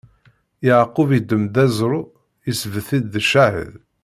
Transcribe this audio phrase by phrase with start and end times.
[0.65, 2.01] Yeɛqub iddem-d aẓru,
[2.49, 3.73] isbedd-it d ccahed.